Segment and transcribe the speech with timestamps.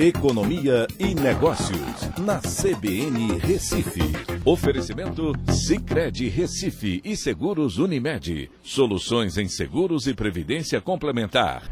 [0.00, 3.98] Economia e Negócios, na CBN Recife.
[4.44, 8.48] Oferecimento Cicred Recife e Seguros Unimed.
[8.62, 11.68] Soluções em seguros e previdência complementar.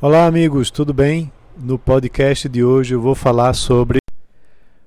[0.00, 1.30] Olá, amigos, tudo bem?
[1.54, 3.98] No podcast de hoje eu vou falar sobre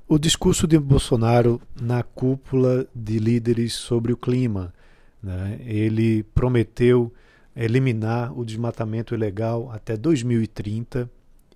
[0.08, 4.74] o discurso de Bolsonaro na cúpula de líderes sobre o clima.
[5.21, 5.60] Né?
[5.64, 7.14] Ele prometeu
[7.55, 11.08] eliminar o desmatamento ilegal até 2030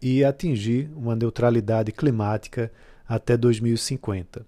[0.02, 2.72] e atingir uma neutralidade climática
[3.08, 4.46] até 2050.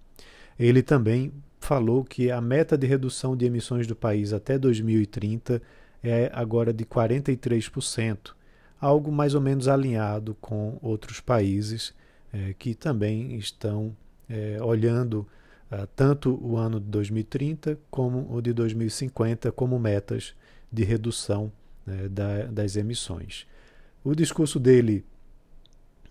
[0.58, 5.62] Ele também falou que a meta de redução de emissões do país até 2030
[6.04, 8.32] é agora de 43%,
[8.80, 11.94] algo mais ou menos alinhado com outros países
[12.32, 13.96] é, que também estão
[14.30, 15.28] é, olhando
[15.72, 20.34] ah, tanto o ano de 2030 como o de 2050 como metas
[20.72, 21.52] de redução
[21.86, 23.46] né, da, das emissões.
[24.04, 25.06] O discurso dele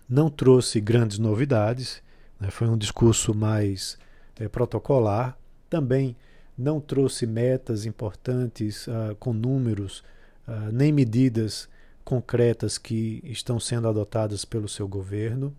[0.09, 2.01] não trouxe grandes novidades,
[2.39, 2.49] né?
[2.49, 3.97] foi um discurso mais
[4.39, 5.37] é, protocolar,
[5.69, 6.15] também
[6.57, 10.03] não trouxe metas importantes uh, com números,
[10.47, 11.69] uh, nem medidas
[12.03, 15.55] concretas que estão sendo adotadas pelo seu governo,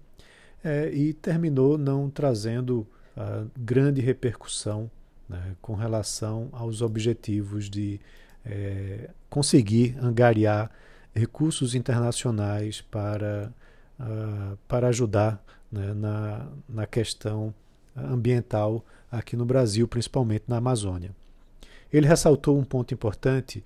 [0.63, 4.91] é, e terminou não trazendo uh, grande repercussão
[5.29, 8.01] né, com relação aos objetivos de
[8.45, 10.71] é, conseguir angariar
[11.15, 13.53] recursos internacionais para
[14.01, 17.55] uh, para ajudar né, na, na questão
[17.97, 21.15] ambiental aqui no Brasil, principalmente na Amazônia.
[21.93, 23.63] Ele ressaltou um ponto importante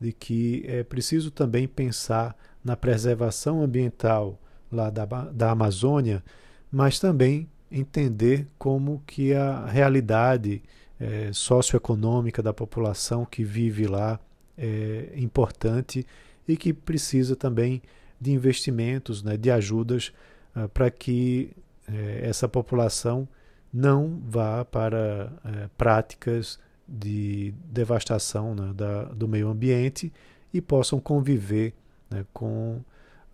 [0.00, 4.38] de que é preciso também pensar na preservação ambiental
[4.70, 6.22] lá da, da Amazônia,
[6.70, 10.62] mas também entender como que a realidade
[10.98, 14.18] é, socioeconômica da população que vive lá
[14.56, 16.06] é importante
[16.46, 17.80] e que precisa também
[18.20, 20.12] de investimentos, né, de ajudas
[20.56, 21.52] uh, para que
[21.88, 23.28] uh, essa população
[23.72, 30.12] não vá para uh, práticas de devastação né, da, do meio ambiente
[30.52, 31.74] e possam conviver
[32.10, 32.80] né, com,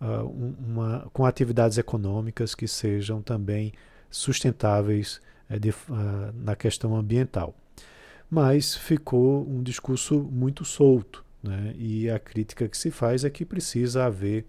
[0.01, 3.71] uma, com atividades econômicas que sejam também
[4.09, 5.73] sustentáveis eh, de,
[6.33, 7.55] na questão ambiental.
[8.29, 13.45] Mas ficou um discurso muito solto, né, e a crítica que se faz é que
[13.45, 14.45] precisa haver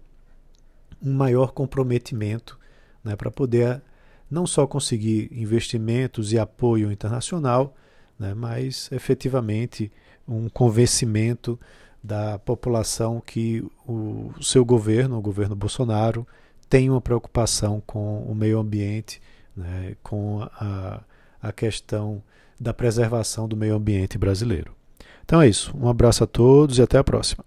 [1.01, 2.57] um maior comprometimento
[3.03, 3.81] né, para poder
[4.29, 7.75] não só conseguir investimentos e apoio internacional,
[8.19, 9.91] né, mas efetivamente
[10.27, 11.59] um convencimento
[12.03, 16.27] da população que o seu governo, o governo Bolsonaro,
[16.69, 19.21] tem uma preocupação com o meio ambiente,
[19.55, 21.01] né, com a,
[21.41, 22.21] a questão
[22.59, 24.75] da preservação do meio ambiente brasileiro.
[25.23, 25.75] Então é isso.
[25.77, 27.43] Um abraço a todos e até a próxima.